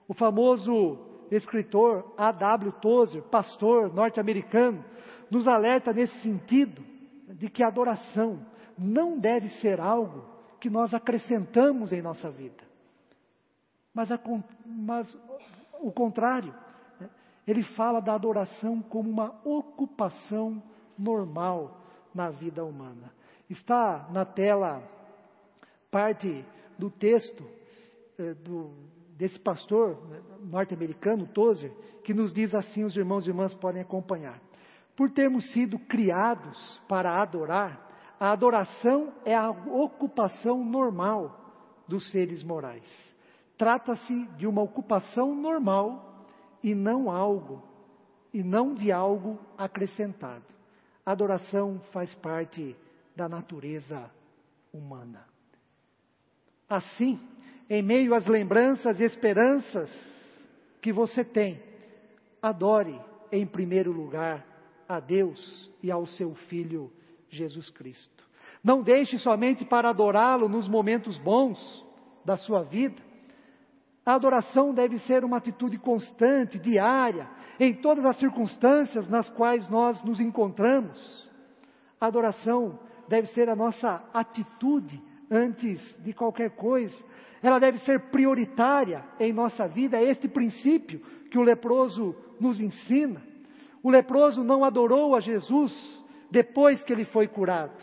O 0.07 0.13
famoso 0.13 0.97
escritor 1.29 2.13
A.W. 2.17 2.71
Tozer, 2.81 3.21
pastor 3.23 3.93
norte-americano, 3.93 4.85
nos 5.29 5.47
alerta 5.47 5.93
nesse 5.93 6.17
sentido 6.21 6.81
de 7.27 7.49
que 7.49 7.63
a 7.63 7.67
adoração 7.67 8.45
não 8.77 9.19
deve 9.19 9.49
ser 9.59 9.79
algo 9.79 10.23
que 10.59 10.69
nós 10.69 10.93
acrescentamos 10.93 11.91
em 11.91 12.01
nossa 12.01 12.29
vida, 12.31 12.63
mas, 13.93 14.11
a, 14.11 14.19
mas 14.65 15.17
o 15.79 15.91
contrário. 15.91 16.53
Né? 16.99 17.09
Ele 17.47 17.63
fala 17.63 17.99
da 17.99 18.13
adoração 18.13 18.81
como 18.81 19.09
uma 19.09 19.39
ocupação 19.43 20.61
normal 20.97 21.81
na 22.13 22.29
vida 22.29 22.63
humana. 22.63 23.11
Está 23.49 24.07
na 24.11 24.25
tela 24.25 24.83
parte 25.89 26.45
do 26.77 26.89
texto 26.89 27.43
eh, 28.19 28.33
do, 28.33 28.71
desse 29.17 29.39
pastor 29.39 29.97
né, 30.09 30.21
norte-americano, 30.41 31.27
Tozer, 31.27 31.71
que 32.03 32.13
nos 32.13 32.33
diz 32.33 32.53
assim: 32.53 32.83
os 32.83 32.95
irmãos 32.95 33.25
e 33.25 33.29
irmãs 33.29 33.53
podem 33.53 33.81
acompanhar. 33.81 34.41
Por 34.97 35.11
termos 35.11 35.53
sido 35.53 35.77
criados 35.77 36.81
para 36.87 37.21
adorar, 37.21 38.15
a 38.19 38.31
adoração 38.31 39.13
é 39.23 39.35
a 39.35 39.51
ocupação 39.51 40.65
normal 40.65 41.39
dos 41.87 42.09
seres 42.09 42.41
morais. 42.41 42.83
Trata-se 43.55 44.25
de 44.37 44.47
uma 44.47 44.63
ocupação 44.63 45.35
normal 45.35 46.25
e 46.63 46.73
não 46.73 47.11
algo, 47.11 47.61
e 48.33 48.41
não 48.41 48.73
de 48.73 48.91
algo 48.91 49.39
acrescentado. 49.55 50.45
A 51.05 51.11
adoração 51.11 51.79
faz 51.93 52.15
parte 52.15 52.75
da 53.15 53.29
natureza 53.29 54.09
humana. 54.73 55.25
Assim, 56.67 57.19
em 57.69 57.83
meio 57.83 58.15
às 58.15 58.25
lembranças 58.25 58.99
e 58.99 59.03
esperanças 59.03 59.91
que 60.81 60.91
você 60.91 61.23
tem, 61.23 61.61
adore 62.41 62.99
em 63.31 63.45
primeiro 63.45 63.91
lugar 63.91 64.56
a 64.87 64.99
Deus 64.99 65.71
e 65.81 65.91
ao 65.91 66.05
seu 66.05 66.33
Filho 66.33 66.91
Jesus 67.29 67.69
Cristo. 67.69 68.23
Não 68.63 68.81
deixe 68.81 69.17
somente 69.17 69.63
para 69.65 69.89
adorá-lo 69.89 70.49
nos 70.49 70.67
momentos 70.67 71.17
bons 71.19 71.85
da 72.25 72.37
sua 72.37 72.63
vida. 72.63 73.01
A 74.05 74.15
adoração 74.15 74.73
deve 74.73 74.99
ser 74.99 75.23
uma 75.23 75.37
atitude 75.37 75.77
constante, 75.77 76.57
diária, 76.57 77.29
em 77.59 77.73
todas 77.73 78.05
as 78.05 78.17
circunstâncias 78.17 79.09
nas 79.09 79.29
quais 79.29 79.67
nós 79.67 80.03
nos 80.03 80.19
encontramos. 80.19 81.29
A 81.99 82.07
adoração 82.07 82.79
deve 83.07 83.27
ser 83.27 83.49
a 83.49 83.55
nossa 83.55 84.03
atitude 84.13 85.01
antes 85.29 85.79
de 86.03 86.13
qualquer 86.13 86.51
coisa. 86.55 86.95
Ela 87.41 87.59
deve 87.59 87.79
ser 87.79 88.09
prioritária 88.09 89.03
em 89.19 89.33
nossa 89.33 89.67
vida. 89.67 89.97
É 89.97 90.03
este 90.03 90.27
princípio 90.27 90.99
que 91.29 91.37
o 91.37 91.43
leproso 91.43 92.15
nos 92.39 92.59
ensina. 92.59 93.21
O 93.83 93.89
leproso 93.89 94.43
não 94.43 94.63
adorou 94.63 95.15
a 95.15 95.19
Jesus 95.19 95.73
depois 96.29 96.83
que 96.83 96.91
ele 96.91 97.05
foi 97.05 97.27
curado. 97.27 97.77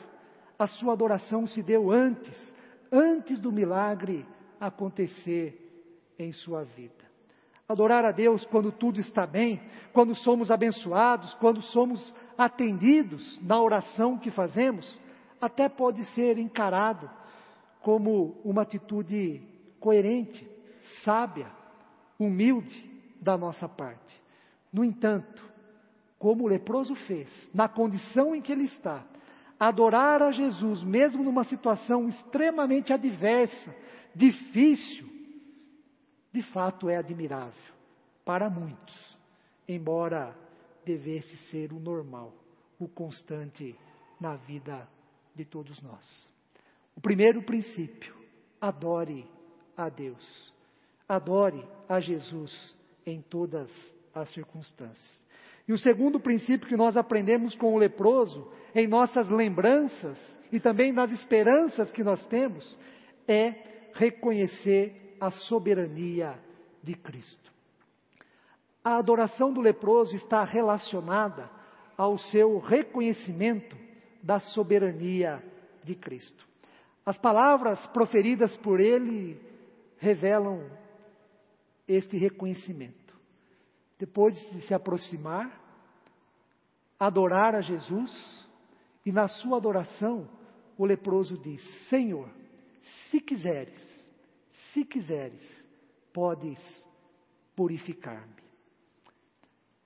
A 0.59 0.67
sua 0.67 0.93
adoração 0.93 1.47
se 1.47 1.63
deu 1.63 1.91
antes, 1.91 2.55
antes 2.91 3.41
do 3.41 3.51
milagre 3.51 4.27
acontecer 4.61 5.61
em 6.19 6.33
sua 6.33 6.65
vida. 6.65 7.05
Adorar 7.69 8.05
a 8.05 8.13
Deus 8.13 8.45
quando 8.47 8.71
tudo 8.71 9.01
está 9.01 9.27
bem, 9.27 9.61
quando 9.93 10.15
somos 10.15 10.51
abençoados, 10.51 11.33
quando 11.35 11.63
somos 11.63 12.15
atendidos 12.37 13.41
na 13.43 13.61
oração 13.61 14.19
que 14.19 14.31
fazemos, 14.31 15.01
até 15.41 15.69
pode 15.69 16.05
ser 16.15 16.39
encarado 16.39 17.11
como 17.81 18.41
uma 18.45 18.63
atitude 18.63 19.43
coerente, 19.81 20.49
sábia, 21.03 21.51
humilde 22.19 22.91
da 23.21 23.37
nossa 23.37 23.69
parte. 23.69 24.23
No 24.73 24.85
entanto, 24.85 25.53
como 26.18 26.44
o 26.44 26.49
leproso 26.49 26.94
fez, 26.94 27.50
na 27.52 27.68
condição 27.68 28.35
em 28.35 28.40
que 28.40 28.52
ele 28.52 28.64
está, 28.64 29.04
adorar 29.59 30.23
a 30.23 30.30
Jesus, 30.30 30.83
mesmo 30.83 31.23
numa 31.23 31.44
situação 31.44 32.09
extremamente 32.09 32.92
adversa, 32.92 33.75
difícil, 34.14 35.09
de 36.33 36.42
fato 36.42 36.88
é 36.88 36.97
admirável 36.97 37.75
para 38.25 38.49
muitos, 38.49 39.16
embora 39.68 40.37
devesse 40.85 41.37
ser 41.49 41.73
o 41.73 41.78
normal, 41.78 42.33
o 42.78 42.88
constante 42.88 43.76
na 44.21 44.37
vida 44.37 44.88
de 45.35 45.44
todos 45.44 45.80
nós. 45.83 46.33
O 46.97 47.00
primeiro 47.00 47.42
princípio, 47.42 48.14
adore 48.61 49.28
a 49.76 49.88
Deus. 49.88 50.52
Adore 51.09 51.66
a 51.88 52.00
Jesus 52.00 52.75
em 53.04 53.21
todas 53.21 53.71
as 54.14 54.30
circunstâncias. 54.30 55.24
E 55.66 55.73
o 55.73 55.78
segundo 55.78 56.21
princípio 56.21 56.68
que 56.68 56.76
nós 56.76 56.97
aprendemos 56.97 57.54
com 57.54 57.75
o 57.75 57.78
leproso, 57.78 58.50
em 58.75 58.87
nossas 58.87 59.28
lembranças 59.28 60.18
e 60.52 60.61
também 60.61 60.92
nas 60.92 61.11
esperanças 61.11 61.90
que 61.90 62.04
nós 62.04 62.25
temos, 62.26 62.78
é 63.26 63.54
reconhecer 63.94 65.16
a 65.21 65.30
soberania 65.30 66.38
de 66.83 66.94
Cristo. 66.94 67.52
A 68.85 68.97
adoração 68.99 69.52
do 69.52 69.62
leproso 69.62 70.14
está 70.14 70.44
relacionada 70.44 71.50
ao 71.97 72.18
seu 72.18 72.59
reconhecimento 72.59 73.75
da 74.23 74.38
soberania 74.38 75.42
de 75.83 75.94
Cristo. 75.94 76.47
As 77.06 77.16
palavras 77.16 77.87
proferidas 77.88 78.56
por 78.59 78.80
ele 78.80 79.40
revelam 79.99 80.71
este 81.88 82.18
reconhecimento. 82.18 83.03
Depois 83.99 84.35
de 84.51 84.63
se 84.63 84.75
aproximar, 84.75 85.61
adorar 86.99 87.55
a 87.55 87.61
Jesus, 87.61 88.49
e 89.05 89.13
na 89.13 89.29
sua 89.29 89.59
adoração, 89.59 90.29
o 90.77 90.85
leproso 90.85 91.39
diz: 91.39 91.63
Senhor, 91.89 92.29
se 93.11 93.21
quiseres, 93.21 93.79
se 94.73 94.85
quiseres, 94.85 95.43
podes 96.13 96.59
purificar-me. 97.55 98.43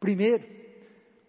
Primeiro, 0.00 0.46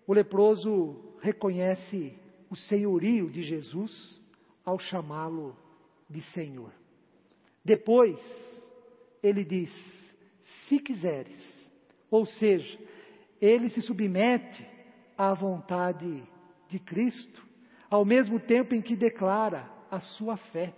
o 0.08 0.14
leproso 0.14 1.18
reconhece 1.22 2.18
o 2.50 2.56
senhorio 2.56 3.30
de 3.30 3.44
Jesus 3.44 4.22
ao 4.64 4.80
chamá-lo 4.80 5.56
de 6.10 6.22
Senhor. 6.32 6.72
Depois, 7.64 8.20
ele 9.22 9.44
diz: 9.44 9.72
se 10.68 10.80
quiseres, 10.80 11.59
ou 12.12 12.26
seja, 12.26 12.78
ele 13.42 13.70
se 13.70 13.82
submete 13.82 14.66
à 15.18 15.34
vontade 15.34 16.24
de 16.68 16.80
Cristo, 16.80 17.46
ao 17.90 18.06
mesmo 18.06 18.40
tempo 18.40 18.76
em 18.76 18.82
que 18.82 18.96
declara 18.96 19.70
a 19.90 20.00
sua 20.00 20.38
fé. 20.38 20.74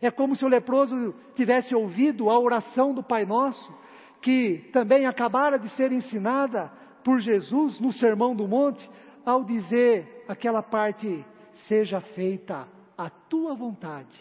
É 0.00 0.10
como 0.10 0.34
se 0.34 0.44
o 0.44 0.48
leproso 0.48 1.14
tivesse 1.34 1.74
ouvido 1.74 2.28
a 2.30 2.38
oração 2.38 2.92
do 2.92 3.02
Pai 3.02 3.24
Nosso, 3.24 3.72
que 4.20 4.68
também 4.72 5.06
acabara 5.06 5.58
de 5.58 5.68
ser 5.70 5.92
ensinada 5.92 6.70
por 7.04 7.20
Jesus 7.20 7.80
no 7.80 7.92
Sermão 7.92 8.34
do 8.34 8.46
Monte, 8.46 8.88
ao 9.24 9.44
dizer 9.44 10.24
aquela 10.28 10.62
parte: 10.62 11.24
Seja 11.68 12.00
feita 12.00 12.68
a 12.96 13.10
tua 13.10 13.54
vontade, 13.54 14.18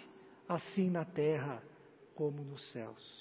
assim 0.48 0.90
na 0.90 1.06
terra 1.06 1.62
como 2.16 2.44
nos 2.44 2.72
céus. 2.72 3.21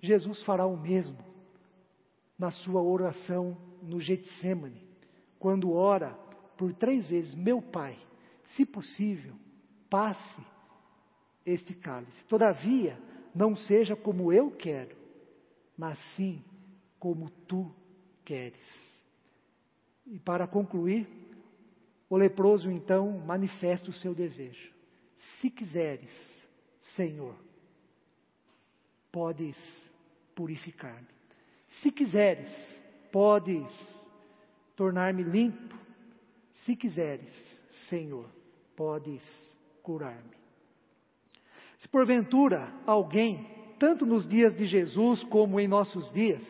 Jesus 0.00 0.42
fará 0.44 0.66
o 0.66 0.76
mesmo 0.76 1.18
na 2.38 2.50
sua 2.50 2.80
oração 2.80 3.56
no 3.82 3.98
Getsemane, 3.98 4.86
quando 5.38 5.72
ora 5.72 6.10
por 6.56 6.72
três 6.74 7.08
vezes: 7.08 7.34
Meu 7.34 7.60
Pai, 7.60 7.98
se 8.56 8.64
possível, 8.64 9.34
passe 9.90 10.42
este 11.44 11.74
cálice. 11.74 12.26
Todavia, 12.26 12.98
não 13.34 13.56
seja 13.56 13.96
como 13.96 14.32
eu 14.32 14.50
quero, 14.50 14.96
mas 15.76 15.98
sim 16.14 16.44
como 16.98 17.30
tu 17.46 17.74
queres. 18.24 18.64
E 20.06 20.18
para 20.18 20.46
concluir, 20.46 21.08
o 22.08 22.16
leproso 22.16 22.70
então 22.70 23.18
manifesta 23.20 23.90
o 23.90 23.92
seu 23.92 24.14
desejo. 24.14 24.72
Se 25.40 25.50
quiseres, 25.50 26.10
Senhor, 26.96 27.36
podes 29.12 29.56
purificar-me. 30.38 31.08
Se 31.82 31.90
quiseres, 31.90 32.48
podes 33.10 33.66
tornar-me 34.76 35.24
limpo. 35.24 35.74
Se 36.64 36.76
quiseres, 36.76 37.28
Senhor, 37.88 38.30
podes 38.76 39.20
curar-me. 39.82 40.38
Se 41.78 41.88
porventura 41.88 42.72
alguém, 42.86 43.48
tanto 43.80 44.06
nos 44.06 44.28
dias 44.28 44.56
de 44.56 44.64
Jesus 44.64 45.24
como 45.24 45.58
em 45.58 45.66
nossos 45.66 46.12
dias, 46.12 46.46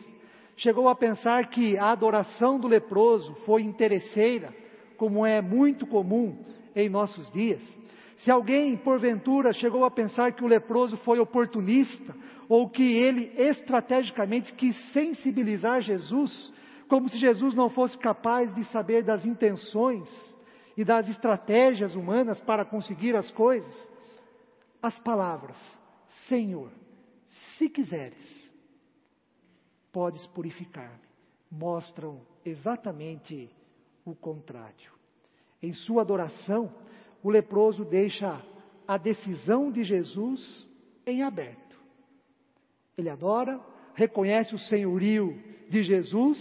chegou 0.55 0.87
a 0.87 0.95
pensar 0.95 1.49
que 1.49 1.75
a 1.75 1.89
adoração 1.89 2.59
do 2.59 2.67
leproso 2.67 3.33
foi 3.43 3.63
interesseira, 3.63 4.53
como 4.97 5.25
é 5.25 5.41
muito 5.41 5.87
comum 5.87 6.45
em 6.75 6.89
nossos 6.89 7.31
dias, 7.31 7.63
se 8.19 8.29
alguém, 8.29 8.75
porventura, 8.75 9.53
chegou 9.53 9.85
a 9.85 9.91
pensar 9.91 10.33
que 10.33 10.43
o 10.43 10.47
leproso 10.47 10.97
foi 10.97 11.19
oportunista, 11.19 12.13
ou 12.49 12.69
que 12.69 12.83
ele 12.83 13.31
estrategicamente 13.37 14.51
quis 14.53 14.75
sensibilizar 14.91 15.81
Jesus, 15.81 16.51
como 16.89 17.07
se 17.07 17.17
Jesus 17.17 17.55
não 17.55 17.69
fosse 17.69 17.97
capaz 17.97 18.53
de 18.53 18.65
saber 18.65 19.03
das 19.03 19.25
intenções 19.25 20.09
e 20.75 20.83
das 20.83 21.07
estratégias 21.07 21.95
humanas 21.95 22.41
para 22.41 22.65
conseguir 22.65 23.15
as 23.15 23.31
coisas, 23.31 23.89
as 24.81 24.99
palavras, 24.99 25.57
Senhor, 26.27 26.71
se 27.57 27.69
quiseres, 27.69 28.51
podes 29.93 30.25
purificar-me, 30.27 31.07
mostram 31.49 32.21
exatamente 32.43 33.49
o 34.03 34.13
contrário. 34.13 34.91
Em 35.61 35.71
sua 35.71 36.01
adoração, 36.01 36.73
o 37.23 37.29
leproso 37.29 37.83
deixa 37.85 38.41
a 38.87 38.97
decisão 38.97 39.71
de 39.71 39.83
Jesus 39.83 40.69
em 41.05 41.23
aberto. 41.23 41.77
Ele 42.97 43.09
adora, 43.09 43.59
reconhece 43.93 44.53
o 44.55 44.59
senhorio 44.59 45.37
de 45.69 45.83
Jesus 45.83 46.37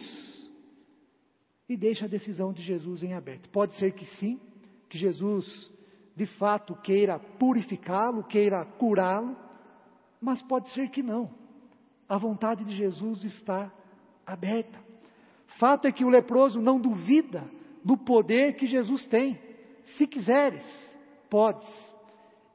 e 1.69 1.77
deixa 1.77 2.07
a 2.07 2.09
decisão 2.09 2.53
de 2.53 2.63
Jesus 2.63 3.03
em 3.03 3.13
aberto. 3.13 3.49
Pode 3.51 3.77
ser 3.77 3.93
que 3.93 4.05
sim, 4.17 4.41
que 4.89 4.97
Jesus 4.97 5.71
de 6.17 6.27
fato 6.27 6.75
queira 6.75 7.19
purificá-lo, 7.19 8.25
queira 8.25 8.65
curá-lo, 8.65 9.37
mas 10.21 10.43
pode 10.43 10.69
ser 10.71 10.91
que 10.91 11.03
não. 11.03 11.31
A 12.09 12.19
vontade 12.19 12.65
de 12.65 12.75
Jesus 12.75 13.23
está 13.23 13.73
aberta. 14.27 14.79
Fato 15.59 15.87
é 15.87 15.93
que 15.93 16.05
o 16.05 16.09
leproso 16.09 16.61
não 16.61 16.81
duvida 16.81 17.49
do 17.85 17.97
poder 17.97 18.57
que 18.57 18.67
Jesus 18.67 19.07
tem. 19.07 19.39
Se 19.97 20.07
quiseres, 20.07 20.65
podes. 21.31 21.69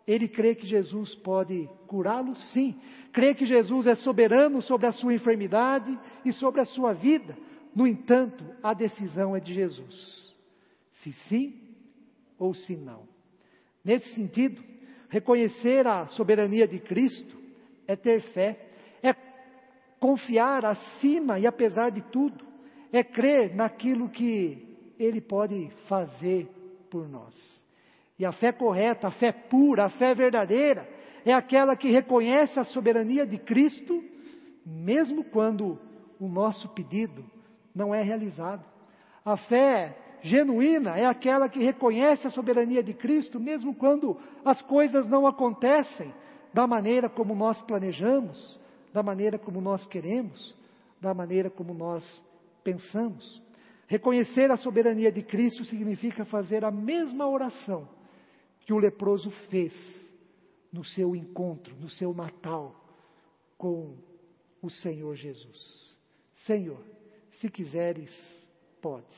Ele 0.05 0.27
crê 0.27 0.53
que 0.53 0.67
Jesus 0.67 1.15
pode 1.15 1.69
curá-lo? 1.87 2.35
Sim. 2.35 2.75
Crê 3.11 3.33
que 3.33 3.45
Jesus 3.45 3.87
é 3.87 3.95
soberano 3.95 4.61
sobre 4.61 4.87
a 4.87 4.91
sua 4.91 5.13
enfermidade 5.13 5.97
e 6.25 6.31
sobre 6.33 6.61
a 6.61 6.65
sua 6.65 6.93
vida. 6.93 7.37
No 7.75 7.87
entanto, 7.87 8.43
a 8.61 8.73
decisão 8.73 9.35
é 9.35 9.39
de 9.39 9.53
Jesus. 9.53 10.33
Se 10.91 11.13
sim 11.27 11.53
ou 12.37 12.53
se 12.53 12.75
não. 12.75 13.07
Nesse 13.83 14.13
sentido, 14.13 14.61
reconhecer 15.09 15.87
a 15.87 16.07
soberania 16.07 16.67
de 16.67 16.79
Cristo 16.79 17.37
é 17.87 17.95
ter 17.95 18.21
fé, 18.33 18.59
é 19.01 19.13
confiar 19.99 20.65
acima 20.65 21.39
e 21.39 21.47
apesar 21.47 21.91
de 21.91 22.01
tudo, 22.01 22.45
é 22.91 23.03
crer 23.03 23.55
naquilo 23.55 24.09
que 24.09 24.93
Ele 24.99 25.21
pode 25.21 25.69
fazer 25.87 26.49
por 26.93 27.09
nós. 27.09 27.35
E 28.19 28.23
a 28.23 28.31
fé 28.31 28.51
correta, 28.51 29.07
a 29.07 29.11
fé 29.11 29.31
pura, 29.31 29.85
a 29.85 29.89
fé 29.89 30.13
verdadeira, 30.13 30.87
é 31.25 31.33
aquela 31.33 31.75
que 31.75 31.89
reconhece 31.89 32.59
a 32.59 32.63
soberania 32.63 33.25
de 33.25 33.39
Cristo, 33.39 34.03
mesmo 34.63 35.23
quando 35.23 35.79
o 36.19 36.27
nosso 36.27 36.69
pedido 36.69 37.25
não 37.73 37.95
é 37.95 38.03
realizado. 38.03 38.63
A 39.25 39.35
fé 39.35 39.97
genuína 40.21 40.95
é 40.95 41.05
aquela 41.07 41.49
que 41.49 41.63
reconhece 41.63 42.27
a 42.27 42.29
soberania 42.29 42.83
de 42.83 42.93
Cristo, 42.93 43.39
mesmo 43.39 43.73
quando 43.73 44.15
as 44.45 44.61
coisas 44.61 45.07
não 45.07 45.25
acontecem 45.25 46.13
da 46.53 46.67
maneira 46.67 47.09
como 47.09 47.33
nós 47.33 47.59
planejamos, 47.63 48.59
da 48.93 49.01
maneira 49.01 49.39
como 49.39 49.59
nós 49.59 49.87
queremos, 49.87 50.55
da 51.01 51.11
maneira 51.11 51.49
como 51.49 51.73
nós 51.73 52.03
pensamos. 52.63 53.42
Reconhecer 53.93 54.49
a 54.49 54.57
soberania 54.57 55.11
de 55.11 55.21
Cristo 55.21 55.63
significa 55.63 56.25
fazer 56.25 56.65
a 56.65 56.71
mesma 56.71 57.27
oração 57.27 57.87
que 58.61 58.73
o 58.73 58.79
leproso 58.79 59.29
fez 59.51 59.71
no 60.71 60.83
seu 60.83 61.15
encontro, 61.15 61.75
no 61.75 61.87
seu 61.91 62.11
Natal 62.11 62.75
com 63.55 63.95
o 64.63 64.67
Senhor 64.67 65.13
Jesus. 65.13 65.95
Senhor, 66.47 66.83
se 67.33 67.47
quiseres, 67.51 68.11
podes. 68.81 69.15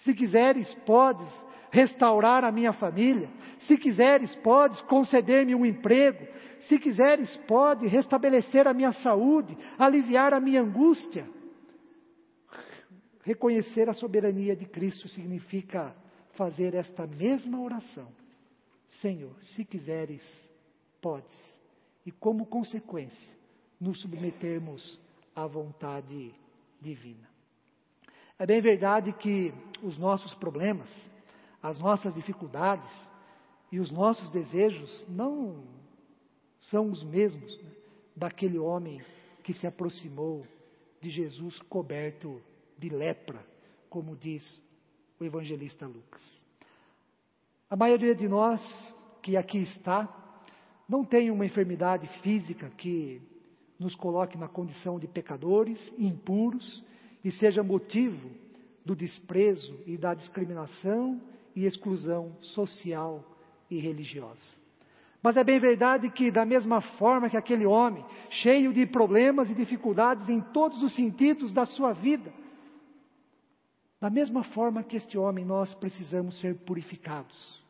Se 0.00 0.12
quiseres, 0.12 0.74
podes 0.84 1.28
restaurar 1.70 2.42
a 2.42 2.50
minha 2.50 2.72
família. 2.72 3.30
Se 3.60 3.78
quiseres, 3.78 4.34
podes 4.42 4.80
conceder-me 4.80 5.54
um 5.54 5.64
emprego. 5.64 6.26
Se 6.62 6.80
quiseres, 6.80 7.36
pode 7.46 7.86
restabelecer 7.86 8.66
a 8.66 8.74
minha 8.74 8.90
saúde, 8.90 9.56
aliviar 9.78 10.34
a 10.34 10.40
minha 10.40 10.62
angústia. 10.62 11.32
Reconhecer 13.24 13.88
a 13.88 13.94
soberania 13.94 14.54
de 14.54 14.66
Cristo 14.66 15.08
significa 15.08 15.96
fazer 16.32 16.74
esta 16.74 17.06
mesma 17.06 17.58
oração. 17.58 18.08
Senhor, 19.00 19.34
se 19.42 19.64
quiseres, 19.64 20.22
podes. 21.00 21.34
E 22.04 22.12
como 22.12 22.44
consequência, 22.44 23.34
nos 23.80 24.00
submetermos 24.02 25.00
à 25.34 25.46
vontade 25.46 26.34
divina. 26.80 27.26
É 28.38 28.44
bem 28.44 28.60
verdade 28.60 29.10
que 29.14 29.54
os 29.82 29.96
nossos 29.96 30.34
problemas, 30.34 30.90
as 31.62 31.78
nossas 31.78 32.14
dificuldades 32.14 32.90
e 33.72 33.80
os 33.80 33.90
nossos 33.90 34.30
desejos 34.30 35.06
não 35.08 35.64
são 36.60 36.90
os 36.90 37.02
mesmos 37.02 37.58
né, 37.62 37.70
daquele 38.14 38.58
homem 38.58 39.02
que 39.42 39.54
se 39.54 39.66
aproximou 39.66 40.46
de 41.00 41.08
Jesus 41.08 41.58
coberto 41.62 42.42
de 42.78 42.88
lepra, 42.88 43.44
como 43.88 44.16
diz 44.16 44.62
o 45.18 45.24
evangelista 45.24 45.86
Lucas. 45.86 46.22
A 47.68 47.76
maioria 47.76 48.14
de 48.14 48.28
nós 48.28 48.60
que 49.22 49.36
aqui 49.36 49.58
está 49.58 50.08
não 50.88 51.04
tem 51.04 51.30
uma 51.30 51.46
enfermidade 51.46 52.06
física 52.20 52.70
que 52.76 53.22
nos 53.78 53.94
coloque 53.94 54.36
na 54.36 54.48
condição 54.48 54.98
de 54.98 55.06
pecadores, 55.06 55.94
impuros 55.98 56.84
e 57.24 57.32
seja 57.32 57.62
motivo 57.62 58.30
do 58.84 58.94
desprezo 58.94 59.78
e 59.86 59.96
da 59.96 60.14
discriminação 60.14 61.20
e 61.56 61.64
exclusão 61.64 62.36
social 62.40 63.24
e 63.70 63.78
religiosa. 63.78 64.42
Mas 65.22 65.38
é 65.38 65.42
bem 65.42 65.58
verdade 65.58 66.10
que, 66.10 66.30
da 66.30 66.44
mesma 66.44 66.82
forma 66.82 67.30
que 67.30 67.36
aquele 67.36 67.64
homem, 67.64 68.04
cheio 68.28 68.74
de 68.74 68.84
problemas 68.84 69.48
e 69.48 69.54
dificuldades 69.54 70.28
em 70.28 70.40
todos 70.40 70.82
os 70.82 70.94
sentidos 70.94 71.50
da 71.50 71.64
sua 71.64 71.94
vida, 71.94 72.30
da 74.04 74.10
mesma 74.10 74.44
forma 74.44 74.82
que 74.82 74.98
este 74.98 75.16
homem, 75.16 75.46
nós 75.46 75.74
precisamos 75.76 76.38
ser 76.38 76.56
purificados, 76.56 77.64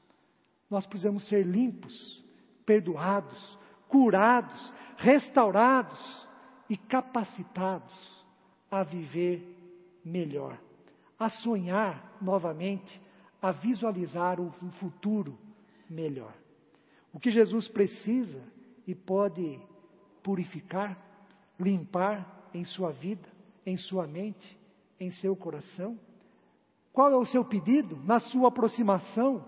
nós 0.69 0.85
precisamos 0.85 1.29
ser 1.29 1.47
limpos, 1.47 2.25
perdoados, 2.67 3.57
curados, 3.87 4.75
restaurados 4.97 6.29
e 6.69 6.77
capacitados 6.77 8.25
a 8.69 8.83
viver 8.83 9.47
melhor, 10.05 10.59
a 11.21 11.31
sonhar 11.31 12.19
novamente, 12.21 13.01
a 13.41 13.53
visualizar 13.53 14.41
um 14.41 14.51
futuro 14.73 15.39
melhor. 15.89 16.35
O 17.13 17.21
que 17.21 17.31
Jesus 17.31 17.69
precisa 17.69 18.43
e 18.89 18.93
pode 18.93 19.61
purificar, 20.21 20.99
limpar 21.61 22.49
em 22.53 22.65
sua 22.65 22.91
vida, 22.91 23.29
em 23.65 23.77
sua 23.77 24.05
mente, 24.05 24.59
em 24.99 25.13
seu 25.13 25.37
coração? 25.37 25.97
Qual 26.95 27.11
é 27.11 27.17
o 27.17 27.25
seu 27.25 27.45
pedido 27.45 27.99
na 28.05 28.21
sua 28.21 28.49
aproximação 28.51 29.45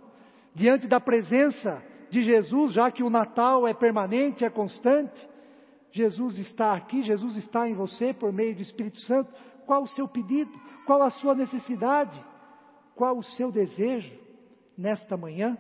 diante 0.52 0.88
da 0.88 0.98
presença 0.98 1.80
de 2.10 2.20
Jesus, 2.20 2.72
já 2.72 2.90
que 2.90 3.04
o 3.04 3.08
Natal 3.08 3.68
é 3.68 3.72
permanente, 3.72 4.44
é 4.44 4.50
constante? 4.50 5.28
Jesus 5.92 6.38
está 6.38 6.74
aqui, 6.74 7.02
Jesus 7.02 7.36
está 7.36 7.68
em 7.68 7.74
você 7.74 8.12
por 8.12 8.32
meio 8.32 8.56
do 8.56 8.62
Espírito 8.62 8.98
Santo. 9.02 9.32
Qual 9.64 9.84
o 9.84 9.86
seu 9.86 10.08
pedido? 10.08 10.50
Qual 10.86 11.00
a 11.00 11.10
sua 11.10 11.36
necessidade? 11.36 12.20
Qual 12.96 13.16
o 13.16 13.22
seu 13.22 13.52
desejo 13.52 14.18
nesta 14.76 15.16
manhã? 15.16 15.56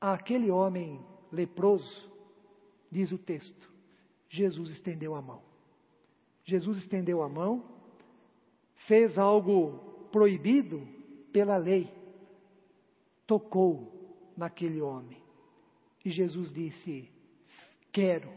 Aquele 0.00 0.48
homem 0.48 1.04
leproso, 1.32 2.08
diz 2.88 3.10
o 3.10 3.18
texto, 3.18 3.68
Jesus 4.28 4.70
estendeu 4.70 5.16
a 5.16 5.20
mão. 5.20 5.47
Jesus 6.48 6.78
estendeu 6.78 7.22
a 7.22 7.28
mão, 7.28 7.62
fez 8.86 9.18
algo 9.18 10.08
proibido 10.10 10.80
pela 11.30 11.58
lei, 11.58 11.92
tocou 13.26 14.32
naquele 14.34 14.80
homem. 14.80 15.22
E 16.02 16.08
Jesus 16.08 16.50
disse: 16.50 17.06
Quero, 17.92 18.30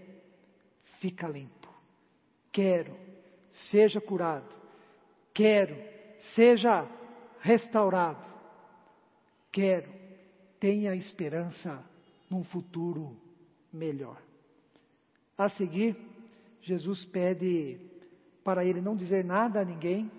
fica 0.99 1.25
limpo. 1.25 1.69
Quero, 2.51 2.93
seja 3.71 4.01
curado. 4.01 4.53
Quero, 5.33 5.77
seja 6.35 6.85
restaurado. 7.39 8.25
Quero, 9.53 9.89
tenha 10.59 10.93
esperança 10.95 11.81
num 12.29 12.43
futuro 12.43 13.15
melhor. 13.71 14.21
A 15.37 15.47
seguir, 15.47 15.95
Jesus 16.61 17.05
pede 17.05 17.90
para 18.43 18.65
ele 18.65 18.81
não 18.81 18.95
dizer 18.95 19.23
nada 19.23 19.61
a 19.61 19.65
ninguém 19.65 20.11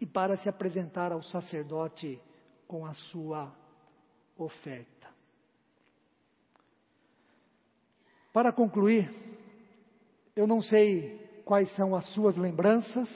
e 0.00 0.06
para 0.06 0.36
se 0.36 0.48
apresentar 0.48 1.12
ao 1.12 1.22
sacerdote 1.22 2.20
com 2.66 2.84
a 2.84 2.92
sua 2.94 3.52
oferta. 4.36 5.08
Para 8.32 8.52
concluir, 8.52 9.10
eu 10.34 10.46
não 10.46 10.60
sei 10.60 11.18
quais 11.44 11.74
são 11.74 11.94
as 11.96 12.04
suas 12.12 12.36
lembranças, 12.36 13.08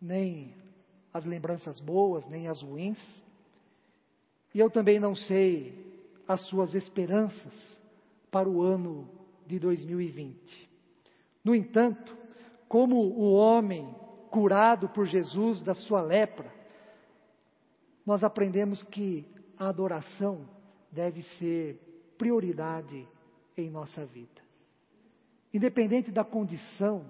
nem 0.00 0.54
as 1.12 1.24
lembranças 1.26 1.78
boas, 1.78 2.26
nem 2.28 2.48
as 2.48 2.62
ruins. 2.62 2.98
E 4.54 4.60
eu 4.60 4.70
também 4.70 4.98
não 4.98 5.14
sei 5.14 6.10
as 6.26 6.40
suas 6.48 6.74
esperanças 6.74 7.52
para 8.30 8.48
o 8.48 8.62
ano 8.62 9.08
de 9.46 9.58
2020. 9.58 10.70
No 11.44 11.54
entanto, 11.54 12.23
como 12.68 12.96
o 12.96 13.32
homem 13.32 13.94
curado 14.30 14.88
por 14.88 15.06
Jesus 15.06 15.62
da 15.62 15.74
sua 15.74 16.02
lepra, 16.02 16.52
nós 18.04 18.24
aprendemos 18.24 18.82
que 18.82 19.26
a 19.56 19.68
adoração 19.68 20.48
deve 20.90 21.22
ser 21.22 21.78
prioridade 22.18 23.08
em 23.56 23.70
nossa 23.70 24.04
vida. 24.04 24.42
Independente 25.52 26.10
da 26.10 26.24
condição 26.24 27.04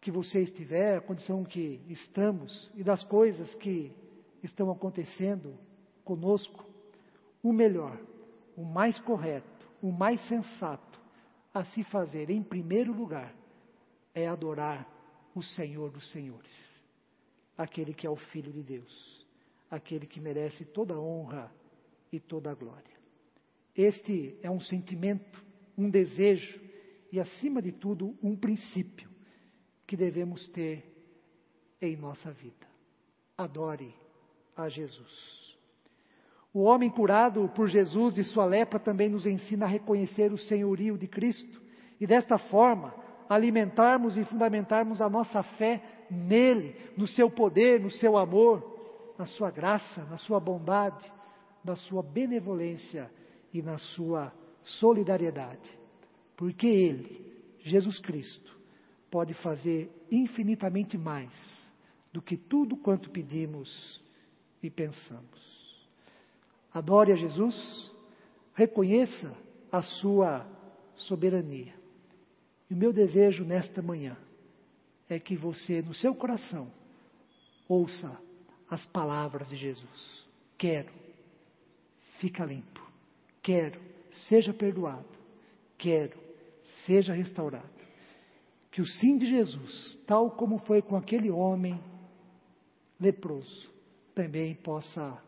que 0.00 0.10
você 0.10 0.40
estiver, 0.40 0.98
a 0.98 1.00
condição 1.00 1.44
que 1.44 1.80
estamos 1.88 2.72
e 2.74 2.82
das 2.82 3.04
coisas 3.04 3.54
que 3.56 3.92
estão 4.42 4.70
acontecendo 4.70 5.56
conosco, 6.04 6.64
o 7.42 7.52
melhor, 7.52 7.98
o 8.56 8.64
mais 8.64 9.00
correto, 9.00 9.68
o 9.80 9.90
mais 9.90 10.20
sensato 10.28 10.91
a 11.52 11.64
se 11.64 11.84
fazer 11.84 12.30
em 12.30 12.42
primeiro 12.42 12.92
lugar 12.92 13.34
é 14.14 14.26
adorar 14.26 14.88
o 15.34 15.42
Senhor 15.42 15.90
dos 15.90 16.10
Senhores, 16.10 16.52
aquele 17.56 17.94
que 17.94 18.06
é 18.06 18.10
o 18.10 18.16
Filho 18.16 18.52
de 18.52 18.62
Deus, 18.62 19.26
aquele 19.70 20.06
que 20.06 20.20
merece 20.20 20.64
toda 20.64 20.94
a 20.94 21.00
honra 21.00 21.52
e 22.10 22.20
toda 22.20 22.50
a 22.50 22.54
glória. 22.54 22.92
Este 23.74 24.38
é 24.42 24.50
um 24.50 24.60
sentimento, 24.60 25.42
um 25.76 25.88
desejo 25.88 26.60
e, 27.10 27.18
acima 27.18 27.60
de 27.62 27.72
tudo, 27.72 28.16
um 28.22 28.36
princípio 28.36 29.10
que 29.86 29.96
devemos 29.96 30.46
ter 30.48 30.84
em 31.80 31.96
nossa 31.96 32.30
vida. 32.32 32.66
Adore 33.36 33.94
a 34.56 34.68
Jesus. 34.68 35.41
O 36.54 36.64
homem 36.64 36.90
curado 36.90 37.50
por 37.54 37.66
Jesus 37.66 38.14
de 38.14 38.24
sua 38.24 38.44
lepra 38.44 38.78
também 38.78 39.08
nos 39.08 39.26
ensina 39.26 39.64
a 39.64 39.68
reconhecer 39.68 40.32
o 40.32 40.38
senhorio 40.38 40.98
de 40.98 41.06
Cristo 41.06 41.62
e, 41.98 42.06
desta 42.06 42.36
forma, 42.36 42.94
alimentarmos 43.28 44.18
e 44.18 44.24
fundamentarmos 44.24 45.00
a 45.00 45.08
nossa 45.08 45.42
fé 45.42 45.82
nele, 46.10 46.76
no 46.96 47.06
seu 47.06 47.30
poder, 47.30 47.80
no 47.80 47.90
seu 47.90 48.18
amor, 48.18 49.14
na 49.18 49.24
sua 49.24 49.50
graça, 49.50 50.04
na 50.04 50.18
sua 50.18 50.38
bondade, 50.38 51.10
na 51.64 51.74
sua 51.74 52.02
benevolência 52.02 53.10
e 53.52 53.62
na 53.62 53.78
sua 53.78 54.30
solidariedade. 54.62 55.78
Porque 56.36 56.66
Ele, 56.66 57.32
Jesus 57.60 57.98
Cristo, 57.98 58.58
pode 59.10 59.32
fazer 59.34 59.90
infinitamente 60.10 60.98
mais 60.98 61.32
do 62.12 62.20
que 62.20 62.36
tudo 62.36 62.76
quanto 62.76 63.10
pedimos 63.10 64.02
e 64.62 64.68
pensamos. 64.68 65.51
Adore 66.72 67.12
a 67.12 67.16
Jesus, 67.16 67.92
reconheça 68.54 69.34
a 69.70 69.82
sua 69.82 70.46
soberania. 70.94 71.74
E 72.70 72.74
o 72.74 72.76
meu 72.76 72.92
desejo 72.92 73.44
nesta 73.44 73.82
manhã 73.82 74.16
é 75.08 75.18
que 75.18 75.36
você, 75.36 75.82
no 75.82 75.94
seu 75.94 76.14
coração, 76.14 76.70
ouça 77.68 78.18
as 78.70 78.84
palavras 78.86 79.48
de 79.50 79.56
Jesus. 79.56 80.26
Quero, 80.56 80.90
fica 82.18 82.44
limpo. 82.44 82.80
Quero, 83.42 83.78
seja 84.28 84.54
perdoado. 84.54 85.04
Quero, 85.76 86.18
seja 86.86 87.12
restaurado. 87.12 87.68
Que 88.70 88.80
o 88.80 88.86
sim 88.86 89.18
de 89.18 89.26
Jesus, 89.26 89.98
tal 90.06 90.30
como 90.30 90.58
foi 90.60 90.80
com 90.80 90.96
aquele 90.96 91.30
homem 91.30 91.78
leproso, 92.98 93.70
também 94.14 94.54
possa 94.54 95.20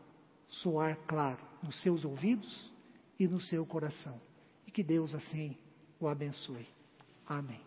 soar 0.61 0.97
claro 1.07 1.43
nos 1.61 1.81
seus 1.81 2.05
ouvidos 2.05 2.71
e 3.19 3.27
no 3.27 3.39
seu 3.39 3.65
coração. 3.65 4.19
E 4.67 4.71
que 4.71 4.83
Deus 4.83 5.13
assim 5.15 5.57
o 5.99 6.07
abençoe. 6.07 6.67
Amém. 7.25 7.61